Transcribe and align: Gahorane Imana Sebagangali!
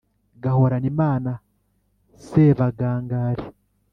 Gahorane 0.43 0.85
Imana 0.93 1.31
Sebagangali! 2.25 3.45